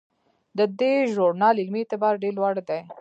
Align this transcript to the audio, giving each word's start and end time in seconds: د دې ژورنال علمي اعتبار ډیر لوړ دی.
د 0.57 0.59
دې 0.79 0.93
ژورنال 1.13 1.55
علمي 1.61 1.81
اعتبار 1.83 2.13
ډیر 2.23 2.33
لوړ 2.37 2.55
دی. 2.69 2.79